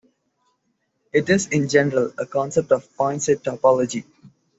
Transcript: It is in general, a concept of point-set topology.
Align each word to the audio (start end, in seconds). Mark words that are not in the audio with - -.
It 1.13 1.29
is 1.29 1.45
in 1.49 1.69
general, 1.69 2.11
a 2.17 2.25
concept 2.25 2.71
of 2.71 2.91
point-set 2.97 3.43
topology. 3.43 4.03